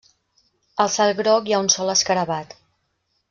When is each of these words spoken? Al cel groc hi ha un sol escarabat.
Al 0.85 0.89
cel 0.93 1.13
groc 1.19 1.51
hi 1.51 1.55
ha 1.57 1.61
un 1.67 1.71
sol 1.75 1.93
escarabat. 1.97 2.57